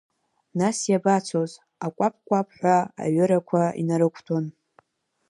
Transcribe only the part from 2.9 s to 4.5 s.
аҩырақәа инарықәҭәон.